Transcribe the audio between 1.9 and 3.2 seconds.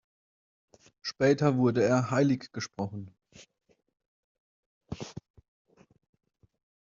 heiliggesprochen.